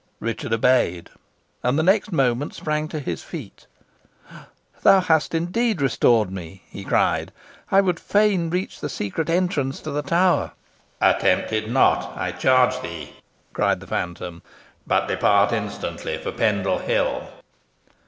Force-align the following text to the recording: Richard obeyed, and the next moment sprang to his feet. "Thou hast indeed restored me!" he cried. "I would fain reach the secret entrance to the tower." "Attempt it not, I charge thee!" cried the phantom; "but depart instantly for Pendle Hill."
Richard 0.19 0.51
obeyed, 0.51 1.11
and 1.61 1.77
the 1.77 1.83
next 1.83 2.11
moment 2.11 2.55
sprang 2.55 2.87
to 2.87 2.97
his 2.99 3.21
feet. 3.21 3.67
"Thou 4.81 4.99
hast 4.99 5.35
indeed 5.35 5.79
restored 5.79 6.31
me!" 6.31 6.63
he 6.71 6.83
cried. 6.83 7.31
"I 7.69 7.81
would 7.81 7.99
fain 7.99 8.49
reach 8.49 8.79
the 8.79 8.89
secret 8.89 9.29
entrance 9.29 9.79
to 9.81 9.91
the 9.91 10.01
tower." 10.01 10.53
"Attempt 11.01 11.51
it 11.53 11.69
not, 11.69 12.17
I 12.17 12.31
charge 12.31 12.81
thee!" 12.81 13.13
cried 13.53 13.79
the 13.79 13.85
phantom; 13.85 14.41
"but 14.87 15.07
depart 15.07 15.51
instantly 15.51 16.17
for 16.17 16.31
Pendle 16.31 16.79
Hill." 16.79 17.27